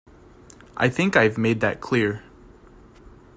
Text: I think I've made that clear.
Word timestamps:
I 0.77 0.89
think 0.89 1.15
I've 1.15 1.37
made 1.37 1.59
that 1.59 1.79
clear. 1.79 2.23